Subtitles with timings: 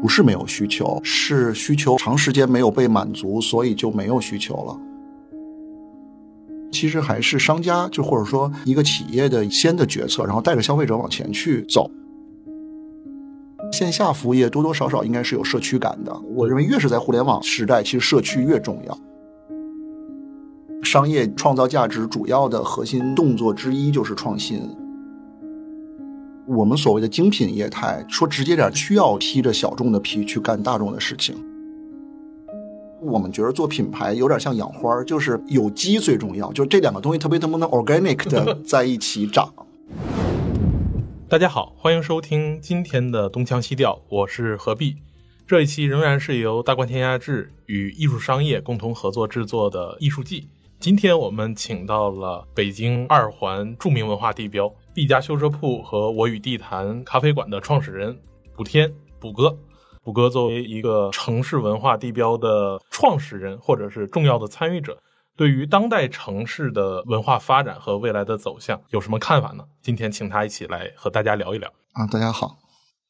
[0.00, 4.80] 不是没有需求，是需求长时间没有被满足，所以就没有需求了。
[6.72, 11.90] 其实还是商家，就或者说一个企业的先的决策，然后带着消费者往前去走。
[13.72, 16.16] 线下服务业多多少少应该是有社区感的。
[16.34, 18.98] 我认为越是在互联网时代，其实社区越重要。
[20.82, 24.62] 商业创造价值主要的核心动作之一就是创新。
[26.52, 31.36] 我们所谓的精品业态，说直接点，需要披着小众的皮去干大众的事情。
[33.00, 39.54] 我们觉得做品牌有点像养花，就是有机最重要，就是这两个东西特别特别能 organic 的在一起长。
[41.30, 44.96] 大家好，欢迎收听今天的东腔西调，我是何必。
[45.46, 50.48] 这一期仍然是由大观天下志与艺术商业共同合作制作的艺术季。
[50.80, 58.18] 今天我们请到了北京二环著名文化地标毕家修车铺和我与地坛咖啡馆的创始人
[58.56, 59.56] 卜天卜哥。
[60.02, 64.98] 卜哥作为一个城市文化地标的创始人或者是重要的参与者。
[65.36, 69.64] 对于当代城市的文化发展和未来的走向有什么看法呢？
[69.80, 72.04] 今天请他一起来和大家聊一聊啊！
[72.08, 72.58] 大家好，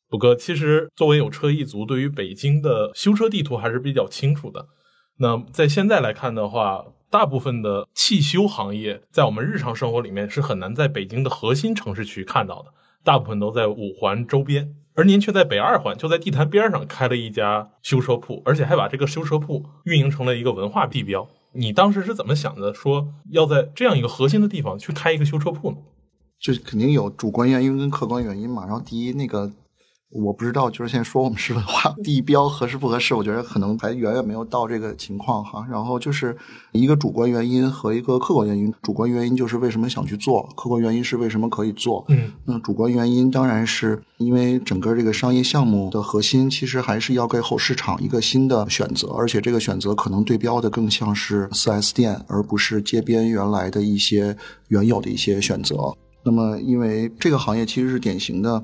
[0.09, 4.67] 卜哥，其实作为有车一族，对于北京的修车地图还是比较清楚的。
[5.23, 12.73] 那在现在来看的话，大部分的汽修行业在我们日常生活里面是很难在北京的核心城市区看到的，
[13.05, 21.29] 大部分都在五环周边，而您却在北二环，就在地坛边上开了一家修车铺，而且还把这个修车铺运营成了一个文化地标。
[21.53, 22.73] 你当时是怎么想的？
[22.73, 25.77] 说要在这样一个核心的地方去开一个修车铺呢？
[26.39, 28.65] 就肯定有主观原因跟客观原因嘛。
[28.65, 29.53] 然后第一，那个。
[30.13, 33.15] 我不知道，就是现在说我们是文化地标合适不合适？
[33.15, 35.65] 我觉得可能还远远没有到这个情况哈。
[35.71, 36.37] 然后就是
[36.73, 38.75] 一个主观原因和一个客观原因。
[38.83, 42.05] 主观原因就是为什么想去做，客观原因是为什么可以做。
[42.09, 55.95] 嗯，那主观原因当然是因为整个这个商业项目的核心其实还是要给后市场一个新的选择，而且这个选择可能对标的更像是四 S 店，而不是街边原来的一些原有的一些选择。
[56.25, 58.61] 那么因为这个行业其实是典型的。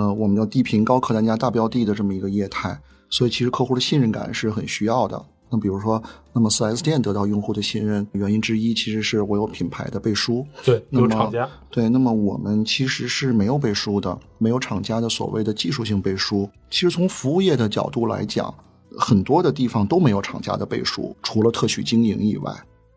[0.00, 2.80] 呃，我们叫低频高客单价大标的的这么一个业态，
[3.10, 5.22] 所以其实客户的信任感是很需要的。
[5.50, 6.02] 那比如说，
[6.32, 10.46] 那么四 S 店得到用户的信任原因之一，其实是我有品牌的背书。
[10.64, 11.46] 对，有厂家。
[11.70, 16.48] 对，那么我们其实是没有背书的，没有厂家的所谓的技术性背书。
[16.70, 18.54] 其实从服务业的角度来讲，
[18.96, 22.50] 很多的地方都没有厂家的背书，除了特许经营以外。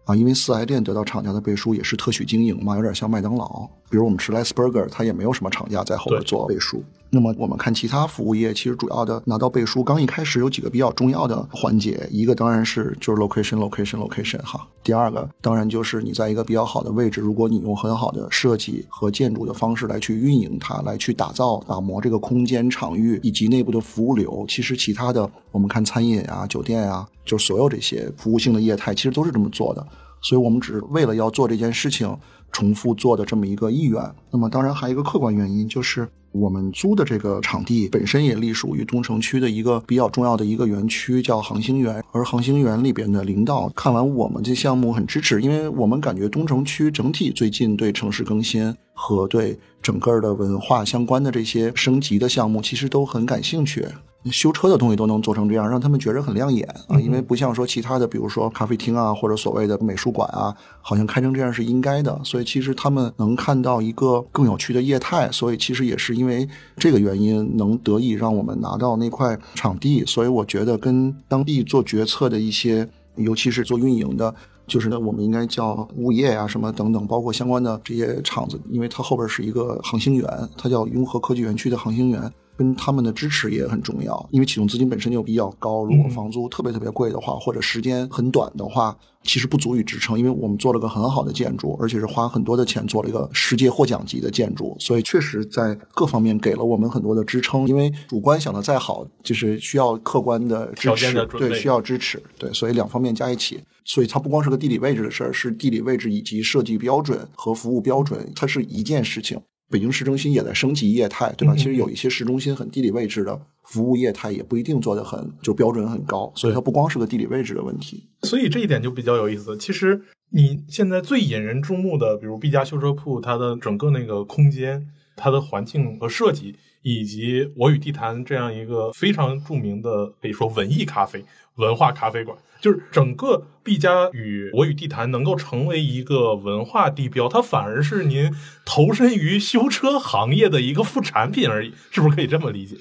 [0.06, 3.68] 啊，因为四 S 店得到厂家的背书也是特许经营嘛，有点像麦当劳。
[3.90, 6.84] 比如我们吃 Less Burger，它也没有什么厂家在后边做背书。
[7.16, 14.68] 那么我们看其他服务业，其实主要的拿到背书，刚一开始有几个比较重要的环节，一个当然是就是 location，location，location 哈。
[14.82, 29.86] 第二个当然就是你在一个比较好的位置，如果你用很好的设计和建筑的方式来去运营它，来去打造打磨这个空间场域以及内部的服务流，其实其他的我们看餐饮啊、酒店啊，就所有这些服务性的业态，其实都是这么做的。
[30.20, 32.18] 所以我们只是为了要做这件事情，
[32.54, 34.02] 重复做的这么一个意愿。
[34.32, 42.02] 那么，当然还有一个客观原因，就是我们租的这个场地本身也隶属于东城区的一个比较重要的一个园区，叫航星园。
[42.14, 53.86] 而航星园里边的领导看完我们这项目很支持，因为我们感觉东城区整体最近对城市更新和对整个的文化相关的这些升级的项目，其实都很感兴趣。
[54.32, 57.00] 修车的东西都能做成这样，让他们觉得很亮眼啊！
[57.00, 62.18] 因为不像说其他的，比如说咖啡厅啊，或者所谓的美术馆啊，好像开成这样是应该的。
[62.24, 66.48] 所以其实他们能看到一个更有趣的业态，所以其实也是因为
[66.78, 70.06] 这个原因，能得以让我们拿到那块场地。
[70.06, 74.34] 所以我觉得跟当地做决策的一些，尤其是做运营的，
[74.66, 82.32] 就是呢，我们应该叫物业啊什么等等，包括相关的这些厂子，因为它后边是一个航星园，它叫雍和科技园区的航星园。
[82.64, 90.18] 跟他们的支持也很重要，因为启动资金本身就比较高，如果房租特别特别贵的话，或者时间很短的话，其实不足以支撑。
[90.18, 97.68] 因为我们做了个很好的建筑，而且是花很多的钱做了一个世界获奖级的建筑，所以确实在各方面给了我们很多的支撑。
[97.68, 109.38] 因为主观想的再好，就是需要客观的支持，对，需要支持，对，所以两方面加一起，所以它不光是个地理位置的事儿，是地理位置以及设计标准和服务标准，它是一件事情。
[109.74, 111.56] 北京市中心也在升级业态，对吧？
[111.58, 118.08] 其实有一些市中心很地理位置的服务业态也不一定做得很就标准很高，所以它不光是个地理位置的问题。
[118.22, 119.58] 所以这一点就比较有意思。
[119.58, 120.00] 其实
[120.30, 131.26] 你现在最引人注目的，比如毕加修车铺，它的整个那个空间、它的环境和设计，以及我与地坛这样一个非常著名的可以说文艺咖啡。
[131.56, 138.34] 文化咖啡馆就是整个毕加与我与地坛能够成为一个文化地标，它反而是您
[138.66, 142.78] 投身于修车行业的一个副产品而已，是不是可以这么理解？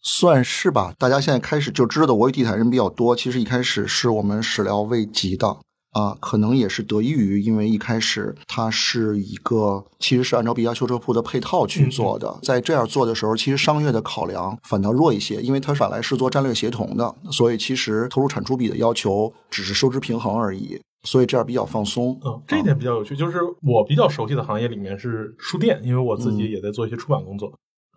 [0.00, 0.94] 算是吧。
[0.96, 5.56] 大家现在开始就知道我与地毯人比较多，其实一开始是我们始料未及的。
[5.94, 22.18] 啊，可能也是得益于，因为一开始它是一个其实是按照毕加修车铺的配套去做的，在这样做的时候，其实商业的考量反倒弱一些，因为它本来是做战略协同的，所以其实投入产出比的要求只是收支平衡而已，所以这样比较放松。
[22.24, 27.52] 嗯，这一点比较有趣，就是我比较熟悉的行业里面是书店，因为我自己也在做一些出版工作，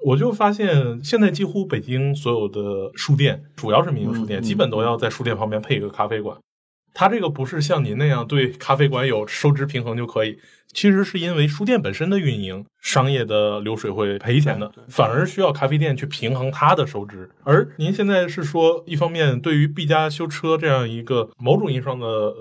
[0.05, 6.38] 我就发现现在几乎北京所有的书店，主要是民营书店，基本都要在书店旁边配一个咖啡馆。
[6.99, 10.39] 它这个不是像您那样对咖啡馆有收支平衡就可以，
[10.73, 17.29] 其实是因为书店本身的运营，商业的流水会赔钱的，反而需要咖啡店去平衡它的收支。
[17.44, 22.33] 而您现在是说，一方面对于毕加修车这样一个某种意义上的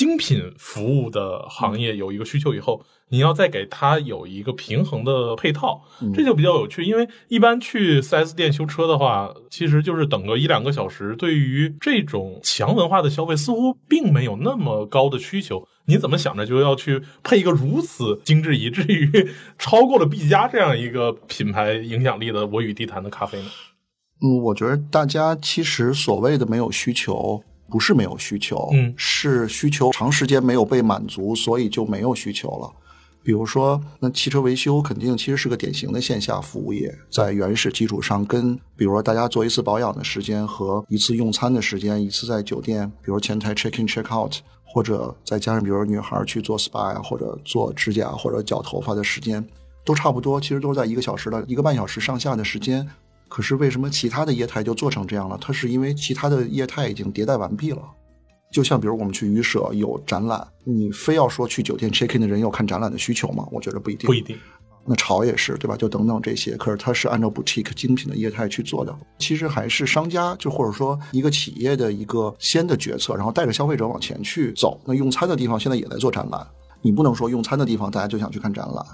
[0.00, 2.82] 精品服务的行业有一个需求以后。
[3.12, 5.82] 你要再给它有一个平衡的配套，
[6.14, 6.84] 这就比较有趣。
[6.84, 11.16] 因为一般去 4S 店修车的话，其实就是等个一两个小时。
[11.16, 15.66] 对于这种强文化的消费，似乎并没有那么高的需求。
[15.86, 23.48] 你怎么想着就要去配一个如此精致，以至于超过了毕加这样一个品牌影响力的我与地坛的咖啡呢？
[24.22, 32.70] 嗯，我觉得大家其实所谓的没有需求，不是没有需求，嗯，是需求长时间没有被满足，所以就没有需求了。
[33.22, 44.34] 比如说，那汽车维修肯定其实是个典型的线下服务业，在原始基础上，跟比如说大家做一次保养的时间和一次用餐的时间，一次在酒店，比如前台 check in check out，
[44.64, 49.46] 或者再加上比如女孩去做 spa 呀，或者做指甲或者绞头发的时间，
[49.84, 52.88] 都差不多，其实都是在一个小时到一个半小时上下的时间。
[53.30, 55.38] 可是为什么其他的业态就做成这样了？
[55.40, 57.80] 它是因为其他的业态已经迭代完毕了。
[58.52, 63.46] 就像比如我们去旅舍有展览，你非要说去酒店 check in 的人有看展览的需求吗？
[63.52, 64.08] 我觉得不一定。
[64.08, 64.36] 不一定。
[64.84, 65.76] 那潮也是对吧？
[65.76, 68.92] 就等等这些，可是它是按照 boutique 精品的业态去做的。
[69.18, 74.80] 其实还是商家就或者说一个企业的一个先的决策，然后带着消费者往前去走。
[74.84, 76.44] 那用餐的地方现在也在做展览，
[76.82, 78.84] 你不能说用餐的地方大家就想去看展览。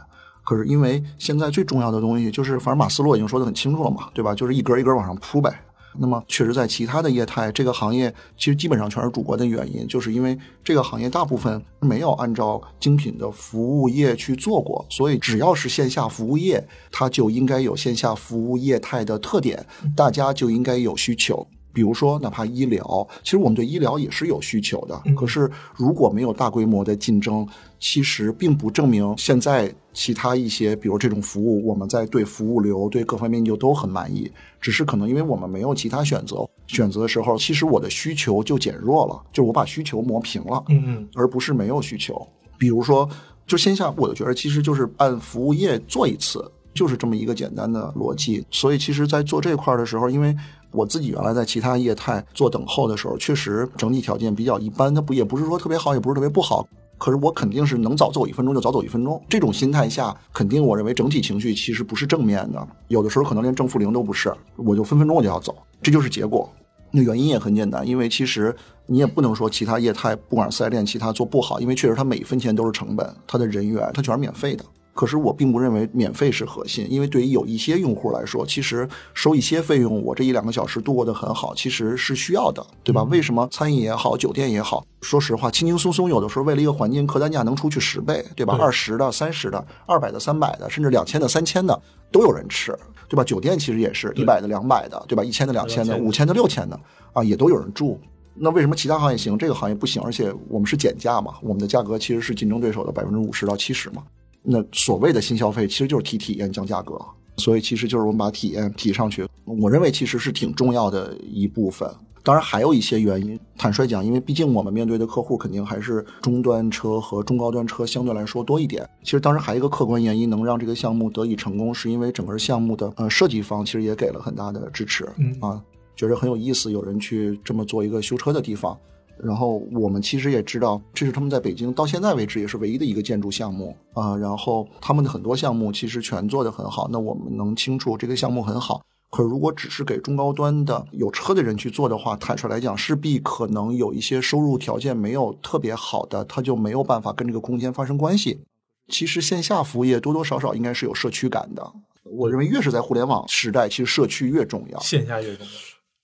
[0.46, 4.32] 可是因为现在最重要的东西就是，反正马斯洛已经说的很清楚了嘛，对吧？
[4.32, 5.52] 就是一格一格往上铺呗。
[5.98, 19.64] 那么，确实，在其他的业态，这个行业其实基本上全是主观的原因，就是因为这个行业大部分没有按照精品的服务业去做过，所以只要是线下服务业，它就应该有线下服务业态的特点，
[19.96, 21.44] 大家就应该有需求。
[21.72, 24.98] 比如说，哪怕医疗，其实我们对医疗也是有需求的。
[25.14, 27.46] 可是，如果没有大规模的竞争，
[27.78, 34.30] 其实并不证明现在其他一些，比如这种服务，我们在对服务流、对各方面就都很满意。
[34.60, 42.14] 只是可能因为我们没有其他选择，选择的时候，其实我的需求就减弱了，就是我把需求磨平了，嗯嗯，而不是没有需求。
[42.58, 43.08] 比如说，
[43.46, 46.44] 就线下，我就觉得其实就是按服务业做一次，
[46.74, 48.44] 就是这么一个简单的逻辑。
[48.50, 50.36] 所以，其实，在做这块的时候，因为
[50.72, 54.94] 我自己原来在其他业态做等候的时候，确实整体条件比较一般。
[54.94, 56.68] 它不也不是说特别好，也不是特别不好。
[56.98, 59.22] 可是我肯定是能早走一分钟就早走一分钟。
[59.28, 62.68] 这种心态下，肯定我认为整体情绪其实不是正面的。
[62.88, 66.50] 有的时候可能连正负零都不是，我就分分钟我就要走，这就是结果。
[66.90, 68.54] 那原因也很简单，因为其实
[68.86, 74.64] 你也不能说其他业态不管是四 S 店其他做不好，因为确实它每一分钱都是成本，它的人员它全是免费的。
[74.96, 83.02] 可是我并不认为免费是核心，因为对于有一些用户来说，其实收一些费用，我这一两个小时度过得很好，其实是需要的，对吧？
[83.04, 88.56] 为什么餐饮也好，酒店也好，说实话，轻轻松松，有的时候为了一个环境，客单价能出去十倍，对吧？
[88.58, 91.78] 二十的、三十的、二百的、三百的，甚至两千的、三千的
[92.10, 92.74] 都有人吃，
[93.06, 93.22] 对吧？
[93.22, 95.22] 酒店其实也是一百的、两百的，对吧？
[95.22, 96.80] 一千的、两千的、五千的、六千的
[97.12, 98.00] 啊，也都有人住。
[98.34, 100.02] 那为什么其他行业行，这个行业不行？
[100.02, 104.02] 而且我们是减价嘛，我们的价格其实是竞争对手的百分之五十到七十嘛。
[104.48, 106.96] 那所谓的新消费其实就是提体验降价格，
[107.36, 109.26] 所以其实就是我们把体验提上去。
[109.44, 111.88] 我认为其实是挺重要的一部分。
[112.22, 118.84] 当然还有一些原因，坦率讲，因为毕竟我们面对的客户肯定还是中端车和中高端车相对来说多一点。
[119.04, 125.04] 其实当时还有一个客观原因，能让这个项目得以成功，是因为整个项目的呃设计方其实也给了很大的支持，
[125.40, 125.62] 啊，
[125.94, 128.76] 觉得很有意思，有人去这么做一个修车的地方。
[129.22, 134.16] 然后我们其实也知道，这是他们在北京到现在为止也是唯一的一个建筑项目啊。
[134.16, 136.88] 然后他们的很多项目其实全做得很好。
[136.90, 148.40] 那我们能清楚这个项目很好，可如果只是给中高端的有车的人去做的话，坦率来讲，势必可能有一些收入条件没有特别好的，他就没有办法跟这个空间发生关系。
[148.88, 151.72] 其实线下服务业多多少少应该是有社区感的。
[152.04, 155.52] 我认为越是在互联网时代，其实社区越重要，线下越重要。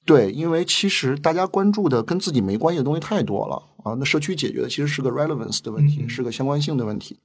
[0.04, 3.94] 对，因为其实大家关注的跟自己没关系的东西太多了啊。
[3.98, 7.18] 那社区解决的其实是个 relevance 的问题，是个相关性的问题。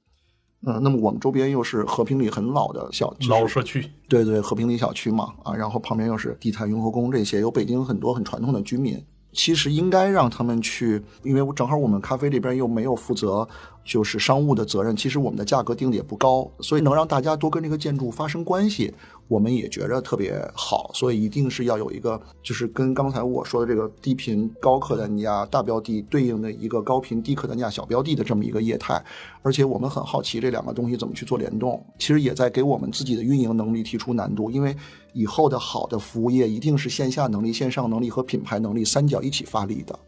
[0.66, 9.00] 嗯，那么我们周边又是和平里很老的小区老社区，对对，和平里小区嘛，啊，然后旁边又是地坛、雍和宫这些，有北京很多很传统的居民。
[9.30, 13.46] 其实应该让他们去，因为正好我们咖啡这边又没有负责
[13.88, 18.92] 就是商务的责任，其实我们的价格定的也不高，所以能让大家多跟这个建筑发生关系，
[19.28, 20.90] 我们也觉着特别好。
[20.92, 29.02] 所以一定是要有一个，就是跟刚才我说的这个低频高客单价大标的对应的一个高频低客单价小标的的这么一个业态。
[29.40, 34.76] 而且我们很好奇这两个东西怎么去做联动，其实也在给我们自己的运营能力提出难度，因为
[35.14, 39.98] 以后的好的服务业一定是线下能力、线上能力和品牌能力三角一起发力的。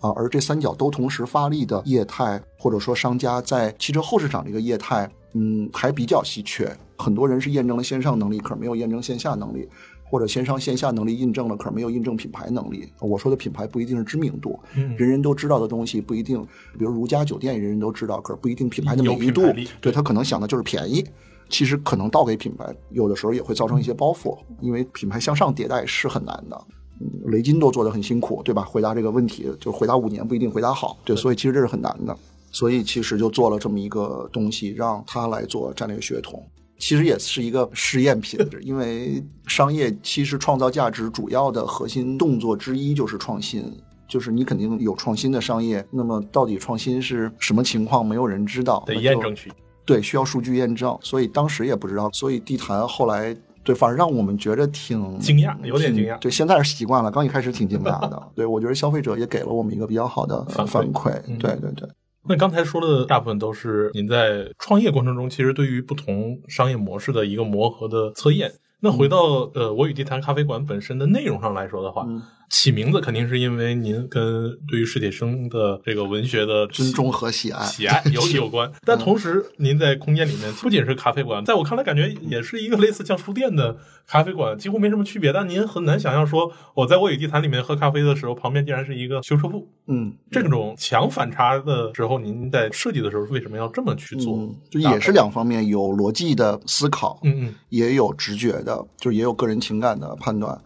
[0.00, 6.74] 啊，而这三角都同时发力的业态，或者说商家在汽车后市场这个业态，嗯，还比较稀缺。
[6.98, 9.68] 很多人是验证了线上能力，可是没有验证线下能力，
[10.04, 12.92] 或者线上线下能力印证了，可是没有印证品牌能力。
[13.00, 16.42] 我说的品牌不一定是知名度，嗯人人都知道的东西不一定，
[16.78, 19.42] 比如如家酒店，人人都知道，可是不一定品牌的美誉度
[19.80, 21.04] 对他可能想的就是便宜。
[21.48, 26.64] 其实可能倒给品牌，有的时候也会造成一些包袱，因为品牌向上迭代是很难的。
[27.00, 28.62] 嗯，雷军都做得很辛苦，对吧？
[28.62, 32.16] 回答这个问题，就回答五年不一定回答好，对，所以其实这是很难的。
[32.52, 36.44] 所以其实就做了这么一个东西，让他来做战略血统，
[36.78, 43.64] 其实也是一个试验品，因为商业其实创造价值主要的核心动作之一就是创新。
[44.08, 49.52] 就是你肯定有创新的商业，那么到底创新是什么情况，没有人知道，得验证去。
[49.84, 58.22] 对，需要数据验证，所以当时也不知道，所以地坛后来对，反而让我们觉得挺惊讶有点惊讶对，现在是习惯了，刚一开始挺惊讶的。
[58.34, 61.88] 对，我觉得消费者也给了我们一个比较好的反馈对对对，
[62.28, 68.52] 那刚才说的大部分都是您在创业过程中，其实对于不同商业模式的一个磨合的测验。
[68.82, 77.64] 那回到呃，我与地坛咖啡馆本身的内容上来说的话，嗯起名字肯定是因为您跟对于史铁生的这个文学的尊重和喜爱。
[77.64, 85.32] 喜爱有 有关，但同时您在空间里面不仅是咖啡馆，在我看来感觉也是一个类似像书店的咖啡馆，几乎没什么区别。
[85.32, 89.68] 但您很难想象说我在我与地坛里面喝咖啡的时候，旁边竟然是一个修车铺。
[89.86, 94.36] 嗯，这种强反差的时候，您在设计的时候为什么要这么去做？
[94.36, 100.60] 嗯，就也是两方面，有逻辑的思考，嗯嗯也有直觉的，就也有个人情感的判断。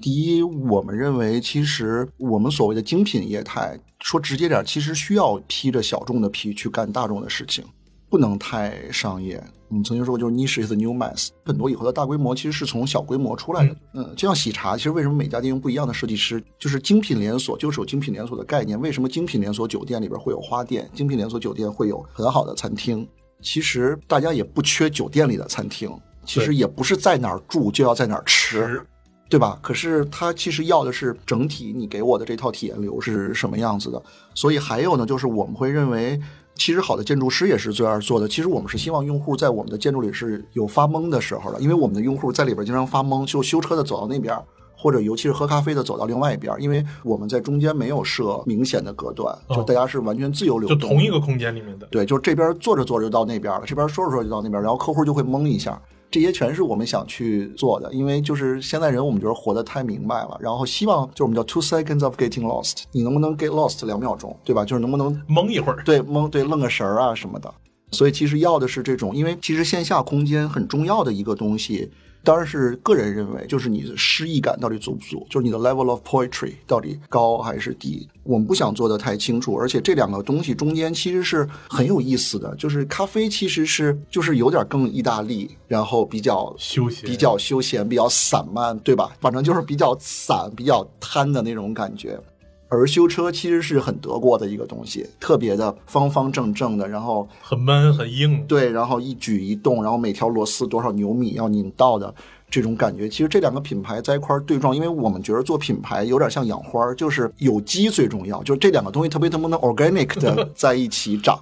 [0.00, 7.64] 第一，我们认为，其实我们所谓的精品业态，说直接点，其实需要披着小众的皮去干大众的事情，
[8.08, 9.42] 不能太商业。
[9.68, 11.28] 我们曾经说过，就是 niche is the new mass。
[11.44, 13.76] 很多以后的大规模其实是从小规模出来的。
[13.92, 16.42] 嗯，就像喜茶，其实为什么每家店用不一样的设计师？
[16.58, 18.80] 就是精品连锁就是有精品连锁的概念。
[18.80, 20.88] 为什么精品连锁酒店里边会有花店？
[20.94, 23.06] 精品连锁酒店会有很好的餐厅？
[23.42, 28.80] 其实大家也不缺酒店里的餐厅，其实也不是在哪儿住就要在哪儿吃。
[29.28, 29.58] 是对吧？
[29.60, 34.02] 可是他其实要的是整体，你给我的这套体验流是什么样子的。
[34.34, 36.20] 所以还有呢，就是我们会认为，
[36.54, 38.26] 其实好的建筑师也是这样做的。
[38.26, 44.36] 其实我们是希望用户在我们的建筑里是有发懵的时候的，因为我们的用户在里边经常发懵，就修车的走到那边。
[44.80, 50.90] 或者尤其是喝咖啡的走到另外一边，因为我们在中间没有设明显的隔断，哦就大家是完全自由流动就动。
[50.90, 51.88] 同一个空间里面的。
[51.90, 55.82] 对，就是这边坐着坐着就到那边了，这边说着说着就到那边，然后客户就会懵一下。
[56.10, 64.64] 这些全是我们想去做的，因为就是现在人我们觉得活得太明白了，然后希望就是我们叫 two seconds of getting lost，你能不能 get lost 两秒钟，对吧？
[64.64, 67.52] 就是能不能蒙一会儿，对蒙对愣个神儿啊什么的。
[67.90, 71.90] 所以其实要的是这种，因为其实线下空间很重要的一个东西，
[72.28, 78.06] 当然是个人认为，就是你的诗意感到底足不足，就是你的 level of poetry 到底高还是低。
[78.22, 89.10] 我们不想做的太清楚，而且这两个东西中间其实是很有意思的，就是咖啡其实是就是有点更意大利，然后比较休闲比较休闲，比较散漫，对吧？
[89.20, 92.20] 反正就是比较散、比较贪的那种感觉。
[92.68, 98.44] 而修车其实是很德国的一个东西，特别的方方正正的，然后很闷很硬。
[98.46, 102.14] 对，然后一举一动，然后每条螺丝多少牛米要拧到的
[102.50, 111.38] 这种感觉，其实这两个品牌在一块儿对撞，因为我们觉得做品牌有点像养花儿，就是有机最重要，就是这两个东西特别能不能 organic 的 在一起长。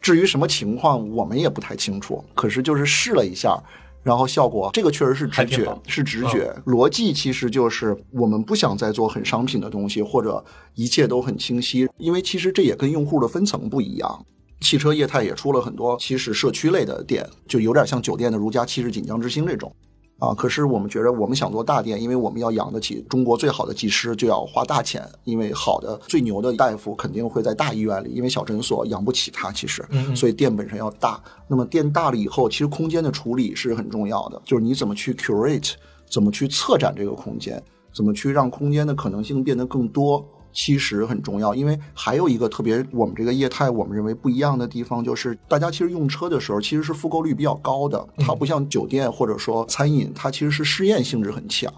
[0.00, 3.62] 至于什么情况，我们也不太清楚，可是就是试了一下。
[4.06, 6.54] 然后效果，这个确实是直觉是直觉。
[6.64, 10.44] 逻辑其实就是我们不想再做很商品的东西，或者
[10.76, 14.24] 一切都很清晰，因为其实这也跟用户的分层不一样。
[14.60, 19.74] 汽车业态也出了很多，其实社区类的店，就有点像酒店的如家、七十锦江之星这种。
[20.18, 25.06] 啊，可是我们觉得我们想做大店，因为我们要养得起中国最好的技师，就要花大钱。
[25.24, 31.22] 因为好的、最牛的大夫肯定会在大医院里，因为小诊所养不起他，其实，嗯所以店本身要大。
[31.46, 35.72] 那么店大了以后，其实空间的处理是很重要的，就是你怎么去 curate，
[36.10, 40.26] 怎么去策展这个空间，怎么去让空间的可能性变得更多。
[40.56, 51.70] 其实很重要，因为还有一个特别我们这个业态我们认为不一样的地方，就是大家其实用车的时候其实是复购率比较高的，它不像酒店或者说餐饮，它其实是试验性质很强。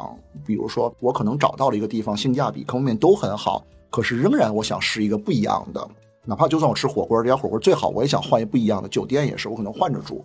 [0.46, 5.88] 比如说我可能找到了一个地方，性价比各方面都很好，可是仍然我想试一个不一样的，
[6.24, 8.88] 哪怕就算我吃火锅，这家火锅最好，我也想换一不一样的。
[8.88, 10.24] 酒店也是，我可能换着住。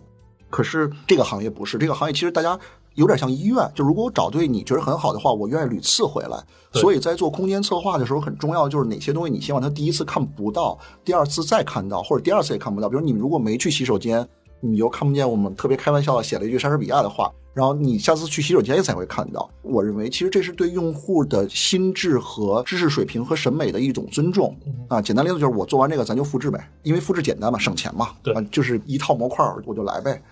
[0.54, 2.56] 可是这个行业不是，这个行业其实大家
[2.94, 6.40] 有点像医院，就如果我找对你觉得很好的话，我愿意屡次回来。
[6.72, 12.88] 所以在做空间策划的时候，很重要就是哪些东西你希望他第一次看不到，第二次再看到，或者第二次也看不到。
[12.88, 14.24] 比如你如果没去洗手间，
[14.60, 19.50] 你又看不见我们特别开玩笑的写了一句莎士比亚的话，然后你下次去洗手间才会看到。
[19.62, 24.56] 我认为其实这是对用户的心智和知识水平和审美的一种尊重
[24.88, 25.02] 啊。
[25.02, 30.22] 简单例子就是我做完这个咱就复制呗，因为复制简单嘛，省钱嘛，对啊，就是一套模块我就来呗。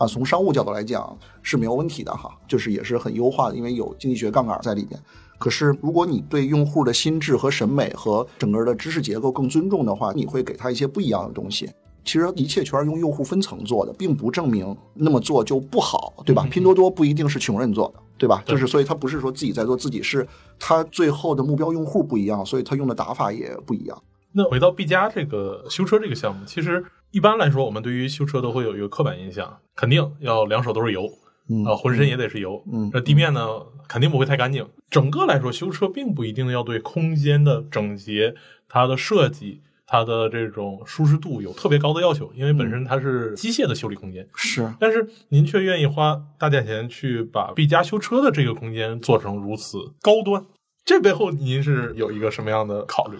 [0.00, 4.98] 啊，从商务角度来讲是没有问题的哈，就是也是很优化的，因为有经济学杠杆在里边。
[5.38, 11.68] 可是如果你对用户的心智和审美和整个的知识结构更尊重的话，你会给他一些不一样的东西。
[12.02, 16.46] 其实一切全是用用户分层做的，并不证明那么做就不好，对吧？
[16.50, 18.42] 拼多多不一定是穷人做的，对吧？
[18.46, 20.26] 就是所以他不是说自己在做，自己是
[20.58, 24.02] 他最后的目标用户不一样，所以他用的打法也不一样。
[24.32, 31.08] 那回到 B 加这个修车这个项目，其实一般来说，我们对于修车都会有一个刻板印象，肯定要两手都是油，
[31.48, 33.46] 嗯啊，浑身也得是油，嗯那地面呢
[33.88, 34.66] 肯定不会太干净。
[34.88, 38.34] 整个来说，修车并不一定要对空间的整洁、
[38.68, 44.28] 它的设计、它的这种舒适度有特别高的要求，因为本身它是机械的修理空间。
[44.36, 50.44] 是，但是您却愿意花大价钱去把 B 加修车的这个空间做成如此高端，
[50.84, 53.16] 这背后您是有一个什么样的考虑？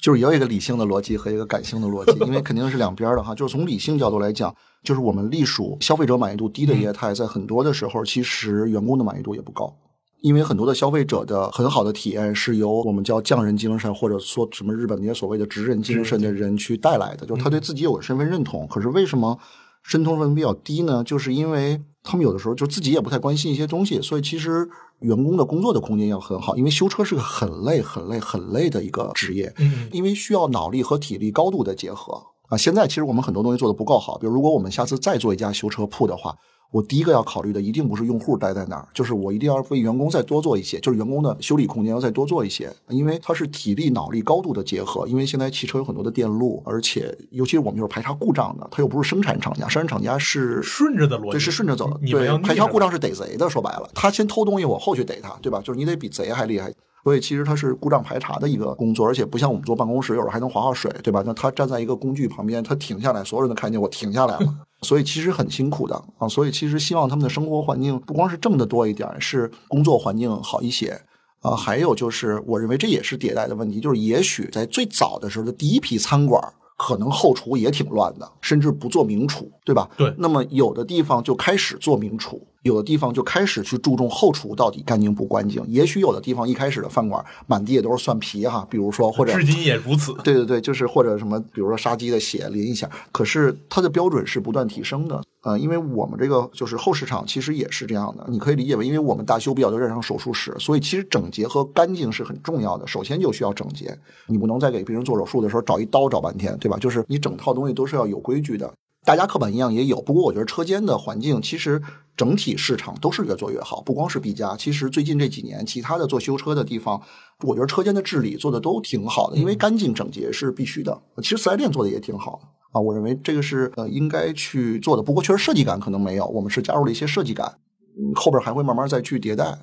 [0.00, 3.34] 就是也有一个理性的逻辑和一个感性的逻辑， 因为肯定是两边的哈。
[3.34, 9.74] 就是从理性角度来讲，就是我们隶属消费者满意度低的业态，在很多的时候，其实员工的满意度也不高。
[10.20, 18.66] 因为很多的消费者的很好的体验是由我们叫匠人精神，或者说什么日本那些所谓的职人精神的人去带来的，就是他对自己有个身份认同。
[18.66, 19.38] 可是为什么
[19.82, 21.02] 渗透分比较低呢？
[21.04, 24.68] 就是因为他们有的时候就自己也不太关心一些东西，所以其实
[25.00, 29.52] 员工的工作的空间要很好，因为修车是个很累、很累、很累的一个职业。
[29.58, 32.56] 嗯因为需要脑力和体力高度的结合啊。
[32.56, 36.34] 现在其实我们很多东西做的不够好，比如如果我们下次再做一家修车铺的话，
[36.70, 45.06] 我第一个要考虑的一定不是用户待在哪儿，就是我一定要为员工再多做一些，就是员工的修理空间要再多做一些，因为它是体力脑力高度的结合。
[45.08, 51.98] 因为现在汽车有很多的电路，而且尤其是我们就是排查故障的，它又不是生产厂家，生产厂家是顺着的逻辑，对，是顺着走的。
[52.06, 55.60] 对，排查故障是是逮贼的，说白了，他先偷东西，我后去逮他，对吧？
[55.64, 56.72] 就是你得比贼还厉害。
[57.04, 61.22] 所以其实它是故障排查的一个工作，而且不像我们坐办公室，有时候还能划划水，对吧？
[61.24, 66.28] 那他站在一个工具旁边，他停下来，所有人都看见我停下来了，所以其实很辛苦的啊。
[66.28, 71.00] 所以其实希望他们的生活环境不光是挣得多一点，是工作环境好一些。
[71.40, 76.42] 啊，还有就是，我认为这也是迭代的问题，就是也许在最早的时候的第一批餐馆，
[76.76, 79.88] 可能后厨也挺乱的，甚至不做明厨，对吧？
[79.96, 85.60] 对那么有的地方就开始做明厨，有的地方就开始去注重后厨到底干净不干净。
[85.66, 90.12] 也许有的地方一开始的饭馆满地也都是蒜皮哈，比如说或者至今也如此。
[90.22, 95.20] 对对对，就是或者什么，比如说杀鸡的血淋一下，可是它的标准是不断提升的。
[95.42, 102.86] 呃，因为我们这个就是后市场其实也是这样的，你可以理解为，因为我们大修比较多认上手术室，所以其实整洁和干净是很重要的。
[102.86, 106.76] 首先就需要整洁，你不能再给病人做手术的时候找一刀找半天，对吧？
[106.78, 108.70] 就是你整套东西都是要有规矩的。
[109.08, 111.80] 大家刻板印象也有，不过我觉得车间的环境其实
[112.14, 117.00] 整体市场都是越做越好，不光是 B 加，其实最近这几年其他的做修车的地方，
[117.42, 121.00] 我觉得车间的治理做的都挺好的，因为干净整洁是必须的。
[121.22, 127.50] 其实四 S 店做的也挺好的啊，我认为这个是呃应该去做的，不过确实设计感可能没有，我们是加入了一些设计感，
[127.98, 129.58] 嗯，后边还会慢慢再去迭代。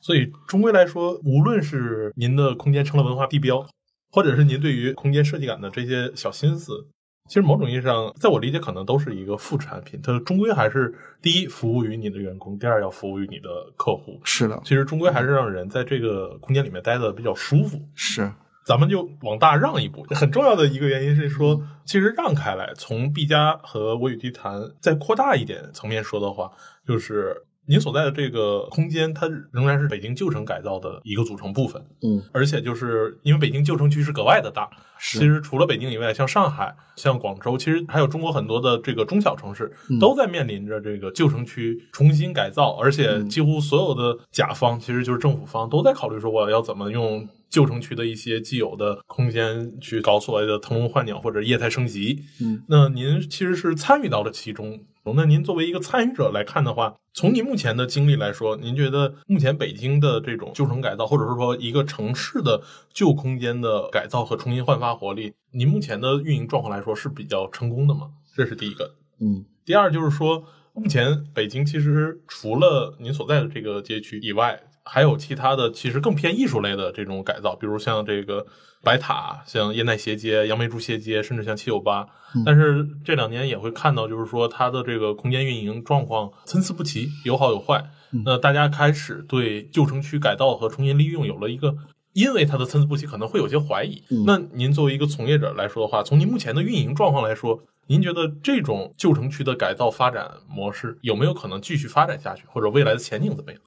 [0.00, 3.66] 所以终归来说，无论是您的空间成了文化地标，
[4.10, 6.86] 或者是您对于空间设计感的这些小心思，
[7.28, 10.00] 其实某种意义上，在我理解，可能都是一个副产品。
[10.02, 14.20] 它终归还是第一，服务于你的员工；第二，要服务于你的客户。
[14.24, 17.80] 是的，其实终归还是让人在这个空间里面待的比较舒服。
[17.94, 18.32] 是
[18.64, 26.50] 咱们就往大让一步，很重要的一个原因是说，其实让开来，从 B 加和我与地坛再扩大一点层面说的话，
[26.84, 31.82] 就是您所在的这个空间，它仍然是北京旧城改造的一个组成部分。
[32.02, 52.22] 嗯，而且就是因为北京旧城区是格外的大，是其实除了北京以外，像上海、像广州，其实还有中国很多的这个中小城市，嗯都在面临着这个旧城区重新改造，而且嗯几乎所有的甲方，其实就是政府方，都在考虑说我要怎么用旧城区的一些既有的空间去搞所谓的腾笼换鸟或者业态升级。
[52.40, 54.78] 嗯，那您其实是参与到了其中，
[55.14, 68.10] 那您作为一个参与者来看的话，从您目前的经历来说，您觉得目前北京的这种旧城改造，或者是说一个城市的旧空间的改造和重新焕发活力，您目前的运营状况来说是比较成功的吗？
[68.34, 68.94] 这是第一个。
[69.20, 78.46] 嗯，第二就是说，目前北京其实除了您所在的这个街区以外，还有其他的其实更偏艺术类的这种改造，比如像这个
[78.82, 82.06] 白塔、像烟袋斜街、杨梅竹斜街，甚至像七九八。
[82.44, 87.84] 但是这两年也会看到，就是说它的这个空间运营状况参差不齐，有好有坏。
[88.24, 91.74] 那大家开始对旧城区改造和重新利用有了一个，
[92.12, 94.02] 因为它的参差不齐，可能会有些怀疑。
[94.26, 103.60] 那您作为一个从业者来说的话，从您目前的运营状况来说，您觉得这种旧城区的改造发展模式有没有可能继续发展下去，或者未来的前景怎么样？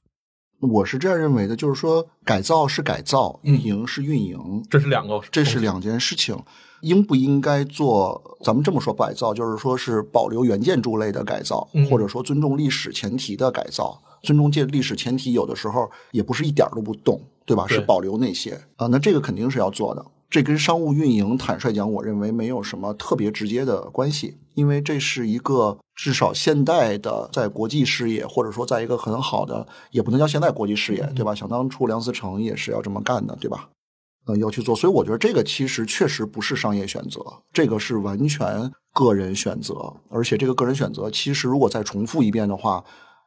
[0.60, 6.36] 我是这样认为的，就是说改造是改造，运营是运营，这是两个，这是两件事情。
[6.82, 8.38] 应不应该做？
[8.42, 14.00] 咱们这么说改造，就是说是保留原建筑类的改造，或者说尊重历史前提的改造。
[14.22, 17.66] 尊重建历史前提，有的时候也不是一点都不动，对吧？
[17.66, 20.02] 是保留那些啊，那这个肯定是要做的。
[20.30, 31.34] 这跟商务运营，坦率讲，我认为没有什么特别直接的关系，因为这是一个至少现代的在国际视野，或者说在一个很好的，也不能叫现代国际视野，对吧？
[31.34, 33.68] 想当初梁思成也是要这么干的，对吧？
[34.26, 37.20] 嗯，要去做，所以我觉得这个其实确实不是商业选择，
[37.52, 42.84] 这个是完全个人选择，而且这个个人选择其实如果再重复一遍的话，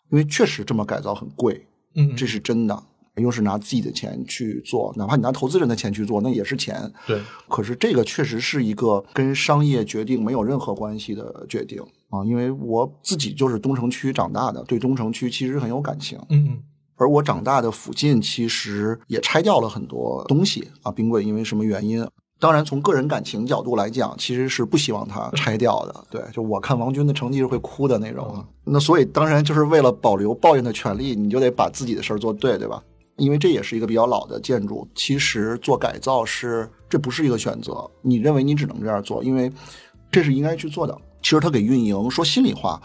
[0.10, 2.84] 因为确实这么改造很贵，嗯，这是真的。
[3.22, 6.92] 又是拿自己的钱去做，哪怕你拿投资人的钱去做，那也是钱。
[7.06, 7.22] 对。
[7.48, 12.26] 可是这个确实是一个跟商业决定没有任何关系的决定啊！
[12.26, 16.18] 因为我自己就是东城区长大的，对东城区其实很有感情。
[16.30, 16.60] 嗯嗯。
[16.96, 22.08] 而我长大的附近其实也拆掉了很多东西啊，冰柜因为什么原因？
[22.40, 26.06] 当然，从个人感情角度来讲，其实是不希望它 拆掉的。
[26.10, 28.44] 对，就我看王军的成绩是会哭的那种。
[28.66, 32.84] 那所以，当然就是为了保留抱怨的权利，你就得把自己的事儿做对，对吧？
[33.18, 37.90] 因为这也是一个比较老的建筑，其实做改造是这不是一个选择。
[38.02, 39.52] 你认为你只能这样做，因为
[40.12, 40.98] 这是应该去做的。
[41.22, 42.82] 其实它给运营说心里话，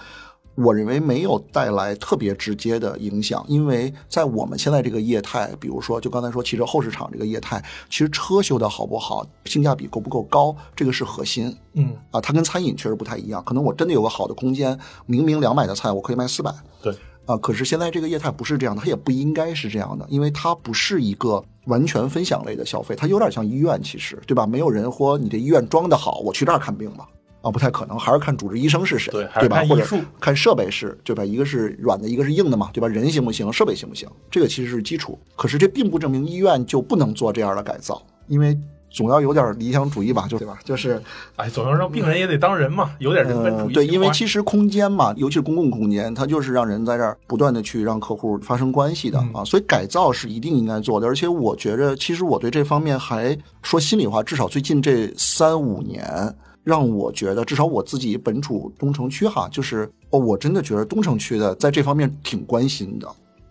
[0.54, 3.44] 我认为没有带来特别直接的影响。
[3.48, 11.56] 因为在我们现在这个业态，比如说就刚才说汽车后市场这个业态，其实车修的好不好，性价比够不够高，这个是核心。
[11.72, 13.42] 嗯啊，它跟餐饮确实不太一样。
[13.44, 16.52] 可能我真的有个好的空间，明明两百的菜，我可以卖四百。
[16.82, 16.94] 对。
[17.28, 24.46] 啊，可是现在这个业态不是这样的，它也不应该是这样的，因为它不是一个完全分享类的消费，它有点像医院，其实对吧？
[24.46, 27.06] 没有人说你这医院装的好，我去这儿看病吧，
[27.42, 29.62] 啊，不太可能，还是看主治医生是谁，对对吧？
[29.68, 29.84] 或者
[30.18, 31.22] 看设备是，对吧？
[31.22, 32.88] 一个是软的，一个是硬的嘛，对吧？
[32.88, 35.18] 人行不行，设备行不行，这个其实是基础。
[35.36, 38.58] 可是这并不证明医院就不能做这样的改造，因为。
[38.90, 40.58] 总要有点理想主义吧，就对吧？
[40.64, 41.00] 就是，
[41.36, 43.74] 哎，总要让病人也得当人嘛，有点人本主义。
[43.74, 49.44] 对，因为其实空间嘛，尤其是公共空间，它就是让人在这儿不断的去让客户发生关系的啊。
[49.44, 51.06] 所以改造是一定应该做的。
[51.06, 63.08] 而且我觉着，其实我对这方面还说心里话，至少最近这三五年，让我觉得，至少我自己本处东城区哈，就是哦，我真的觉得东城区的在这方面挺关心的。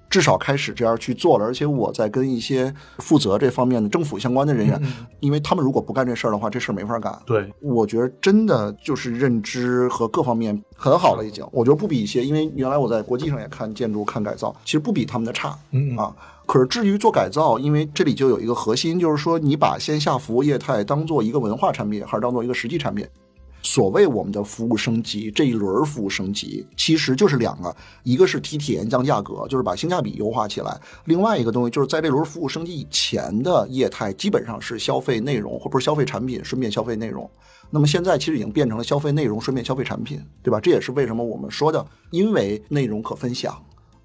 [0.10, 4.82] 至少开始这样去做了，而且我在跟一些负责这方面的政府相关的人员，
[5.20, 7.18] 因为他们如果不干这事儿的话，这事儿没法干。
[7.26, 11.46] 对，我觉得真的就是认知和各方面很好了，已经。
[11.52, 15.58] 我觉得不比一些，因为原来我在国际上也看建筑、看改造，其实不比他们的差。
[15.72, 16.16] 嗯啊，
[16.46, 23.06] 可是至于做改造，因为这里就有一个核心，就是说你把线下服务业态当做一个文化产品，还是当做一个实际产品？
[23.68, 30.72] 所谓我们的服务升级，这一轮服务升级其实就是两个，一个是提体验降价格，就是把性价比优化起来；
[31.04, 37.30] 另外一个东西就是在这轮服务升级以前的业态，基本上是消费内容或者是消费产品顺便消费内容。
[37.70, 40.62] 那么现在其实已经变成了消费内容顺便消费产品，对吧？
[40.62, 43.54] 这也是为什么我们说的，因为内容可分享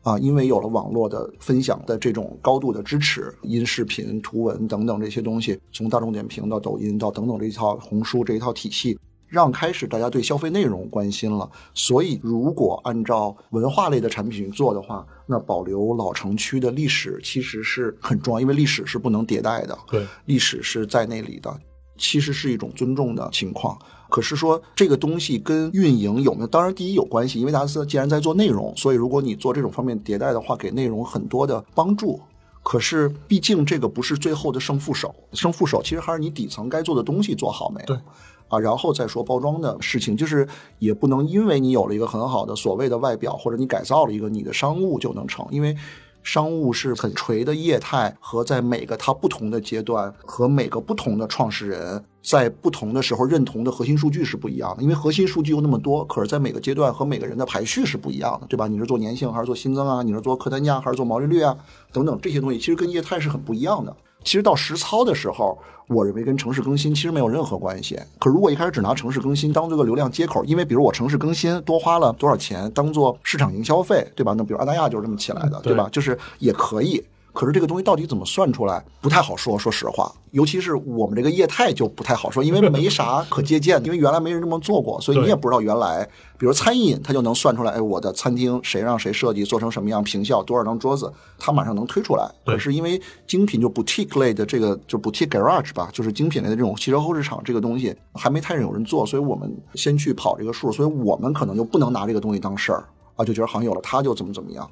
[0.02, 8.98] 啊，因为有了网络的分享的这种高度的支持，音视频、图文等等这些东西，从大众点评到抖音到等等这一套红书这一套体系。
[9.32, 21.58] 让开始大家对消费内容关心了，所以如果按照文化类的产品做的话，那保留老城区的历史其实是很重要，因为历史是不能迭代的，对，历史是在那里的，
[21.96, 23.78] 其实是一种尊重的情况。
[24.10, 26.46] 可是说这个东西跟运营有没有？
[26.46, 32.20] 当然，第一有关系，因为达斯既然在做内容，所以如果你做这种方面迭代的话，给内容很多的帮助。
[32.62, 37.82] 可是毕竟这个不是最后的胜负手，胜负手其实还是你底层该做的东西做好没？
[37.86, 37.98] 对。
[38.52, 40.46] 啊，然后再说包装的事情，就是
[40.78, 45.74] 也不能因为你有了一个很好的所谓的外表，或者你改造了一个你的商务就能成，因为
[46.22, 58.68] 商务是很垂的业态，和在每个它不同的阶段和每个不同的创始人在不同的时候认同的核心数据是不一样的，因为核心数据有那么多，可是在每个阶段和每个人的排序是不一样的，对吧？
[58.68, 60.02] 你是做粘性还是做新增啊？
[60.02, 61.56] 你是做客单价还是做毛利率啊？
[61.90, 63.96] 等等这些东西，其实跟业态是很不一样的。
[64.24, 65.58] 其实到实操的时候，
[65.88, 67.98] 我认为跟城市更新其实没有任何关系。
[68.18, 74.34] 可如果一开始只拿城市更新当做个流量接口，因为比如我城市更新多花了多少钱当做市场营销费，对吧？
[74.36, 75.88] 那比如阿那亚就是这么起来的，对吧？
[75.90, 77.02] 就是也可以。
[77.32, 79.58] 可是这个东西到底怎么算出来，不太好说。
[79.58, 86.06] 说实话，尤其是我们这个业态就不太好说，因为没啥可借鉴，因为原来没人这么做过，所以你也不知道原来，
[86.38, 92.30] 比如餐饮，它就能算出来，哎，我的餐厅谁让谁设计，做成什么样，平效多少张桌子，它马上能推出来。
[92.44, 102.84] 可是因为精品就 boutique 类的这个就 boutique garage 吧，就是精品类的这种汽车后市场这个东西还没太有人做，所以我们先去跑这个数，所以我们可能就不能拿这个东西当事儿。
[103.22, 104.68] 啊，就觉得好像有了它就怎么怎么样，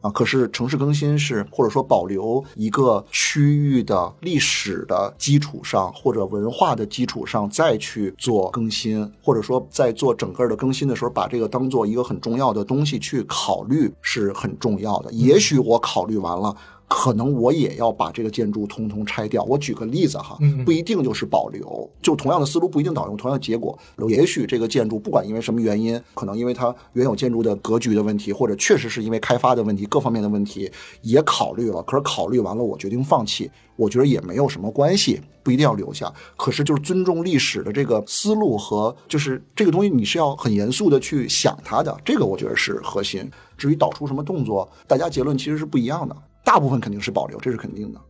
[0.00, 15.12] 啊，可是城市更新是或者说保留一个区域的历史的基础上，或者文化的基础上再去做更新，或者说在做整个的更新的时候，把这个当做一个很重要的东西去考虑是很重要的。
[15.12, 16.56] 也许我考虑完了。
[16.94, 19.42] 可能我也要把这个建筑通通拆掉。
[19.44, 23.76] 我举个例子哈，不一定就是保留，就同样的思路不一定导用同样的结果。
[24.10, 31.82] 也许这个建筑不管因为什么原因，可能因为它原有建筑的格局的问题，或者确实是因为开发的问题，各方面的问题也考虑了。
[31.84, 36.12] 可是考虑完了，我决定放弃，我觉得也没有什么关系，不一定要留下。
[36.36, 41.96] 可是就是尊重历史的这个思路和就是这个东西，你是要很严肃的去想它的。
[42.04, 43.30] 这个我觉得是核心。
[43.56, 46.14] 至于导出什么动作，大家结论其实是不一样的。
[46.44, 48.00] 大部分肯定是保留，这是肯定的。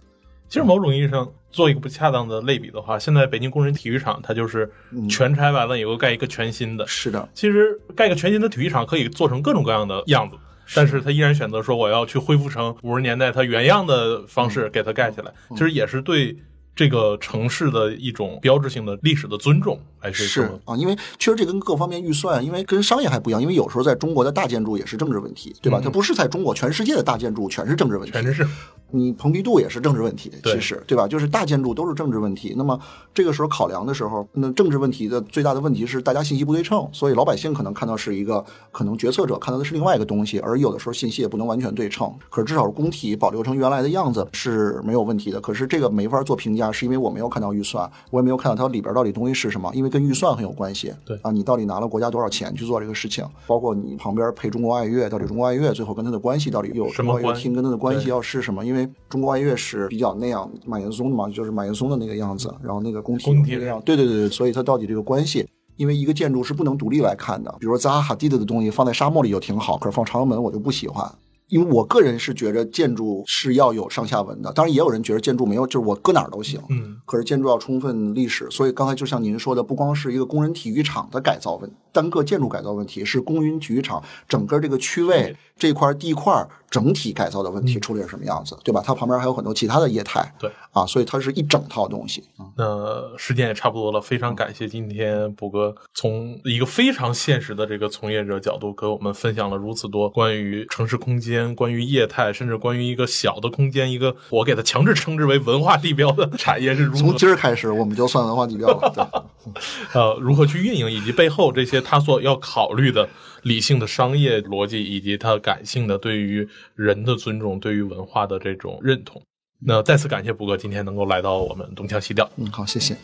[0.49, 4.71] 其实某种意义上，做一个不恰当的类比的话，现在北京工人体育场它就是
[5.09, 6.87] 全拆完了以后盖一个全新的。
[6.87, 10.37] 是的，其实盖个全新的体育场可以做成各种各样的样子，
[10.75, 16.37] 但是他依然选择说我要去恢复成五十年代它原样的方式给它盖起来，其实也是对。
[16.75, 25.81] 这个城市的一种标志性的历史的尊重，还是是啊，因为确实这跟各方面预算，因为跟商业还不一样，因为有时候在中国的大建筑也是政治问题，对吧？
[25.83, 28.47] 它不是在中国，全世界的大建筑全是政治问题，全是。
[28.93, 31.09] 你蓬皮杜也是政治问题，其实对吧？
[31.09, 32.55] 就是大建筑都是政治问题。
[32.57, 32.79] 那么
[33.15, 42.13] 这个时候考量的时候，那政治问题的最大的问题是大家信息不对称，所以老百姓可能看到是一个，可能决策者看到的是另外一个东西，而有的时候信息也不能完全对称。
[42.31, 45.41] 可是至少是工体保留成原来的样子是没有问题的。
[45.41, 50.93] 可是这个没法做评价，是因为我没有看到预算，我也没有看到它里边到底东西是什么，因为跟预算很有关系。
[51.05, 53.27] 对啊，你到底拿了国家多少钱去做这个事情？
[53.47, 57.49] 包括你旁边配中国爱乐，到底中国爱乐最后跟它的关系到底有什么关系？
[57.51, 58.65] 跟它的关系要是什么？
[58.65, 59.53] 因为中国爱乐。
[59.55, 71.09] 是比较那样马岩松的嘛，就是马岩松的那个样子，然后那个工体那个样，对对对对，所以它到底这个关系，因为一个建筑是不能独立来看的，比如说扎哈哈蒂的的东西放在沙漠里就挺好，可是放长安门我就不喜欢。
[71.49, 76.59] 因为我个人是觉得建筑是要有上下文的，当然也有人觉得建筑没有，就是我搁哪儿都行。
[76.71, 88.83] 嗯，可是建筑要充分历史，所以刚才就像您说的，不光是一个工人体育场的改造问，单个建筑改造问题，是工云体育场整个这个区位这块地块整体改造的问题处理是什么样子，对吧？
[88.85, 92.25] 它旁边还有很多其他的业态，对啊，所以它是一整套东西。
[92.57, 102.33] 那时间也差不多了，非常感谢今天卜哥从一个非常现实的这个从业者角度，给我们分享了如此多关于城市空间、关于业态。
[102.33, 106.99] 甚至关于一个小的空间，一个我给它强制称之为文化地标的产业是如何？
[106.99, 108.91] 从今儿开始，我们就算文化地标了。
[108.95, 109.53] 对
[109.93, 113.09] 呃，如何去运营，以及背后这些他所要考虑的
[113.43, 119.21] 理性的商业逻辑，以及他感性的对于人的尊重，对于文化的这种认同。
[119.59, 122.29] 那再次感谢卜哥今天能够来到我们东腔西调。
[122.37, 122.97] 嗯，好，谢谢。